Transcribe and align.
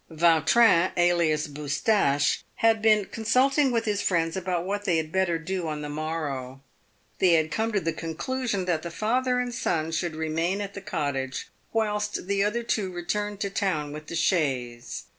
Vautrin, 0.09 0.91
alias 0.97 1.45
Boustache, 1.45 2.43
had 2.55 2.81
been 2.81 3.05
consulting 3.05 3.69
with 3.69 3.85
his 3.85 4.01
friends 4.01 4.35
about 4.35 4.65
what 4.65 4.83
they 4.83 4.97
had 4.97 5.11
better 5.11 5.37
do 5.37 5.67
on 5.67 5.83
the 5.83 5.89
morrow. 5.89 6.59
They 7.19 7.33
had 7.33 7.51
come 7.51 7.71
to 7.73 7.79
the 7.79 7.93
conclusion 7.93 8.65
that 8.65 8.81
the 8.81 8.89
father 8.89 9.39
and 9.39 9.53
son 9.53 9.91
should 9.91 10.15
remain 10.15 10.59
at 10.59 10.73
the 10.73 10.81
cottage, 10.81 11.49
whilst 11.71 12.25
the 12.25 12.43
other 12.43 12.63
two 12.63 12.91
returned 12.91 13.39
to 13.41 13.51
town 13.51 13.91
with 13.91 14.07
the 14.07 14.15
chaise. 14.15 15.03